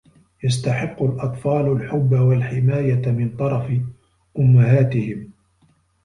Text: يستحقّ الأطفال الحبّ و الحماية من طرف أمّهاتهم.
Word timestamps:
يستحقّ 0.43 1.03
الأطفال 1.03 1.67
الحبّ 1.71 2.11
و 2.11 2.31
الحماية 2.33 3.11
من 3.11 3.37
طرف 3.37 3.71
أمّهاتهم. 4.39 5.31